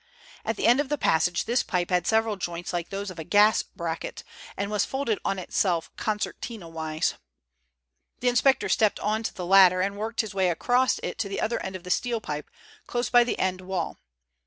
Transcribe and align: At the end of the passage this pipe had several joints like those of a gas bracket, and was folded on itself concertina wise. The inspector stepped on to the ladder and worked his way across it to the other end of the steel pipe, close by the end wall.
At 0.43 0.55
the 0.57 0.65
end 0.65 0.79
of 0.79 0.89
the 0.89 0.97
passage 0.97 1.45
this 1.45 1.61
pipe 1.61 1.91
had 1.91 2.07
several 2.07 2.35
joints 2.35 2.73
like 2.73 2.89
those 2.89 3.11
of 3.11 3.19
a 3.19 3.23
gas 3.23 3.61
bracket, 3.61 4.23
and 4.57 4.71
was 4.71 4.83
folded 4.83 5.19
on 5.23 5.37
itself 5.37 5.91
concertina 5.95 6.67
wise. 6.67 7.13
The 8.19 8.27
inspector 8.27 8.67
stepped 8.67 8.99
on 8.99 9.21
to 9.21 9.31
the 9.35 9.45
ladder 9.45 9.79
and 9.79 9.97
worked 9.99 10.21
his 10.21 10.33
way 10.33 10.49
across 10.49 10.99
it 11.03 11.19
to 11.19 11.29
the 11.29 11.39
other 11.39 11.61
end 11.61 11.75
of 11.75 11.83
the 11.83 11.91
steel 11.91 12.19
pipe, 12.19 12.49
close 12.87 13.11
by 13.11 13.23
the 13.23 13.37
end 13.37 13.61
wall. 13.61 13.99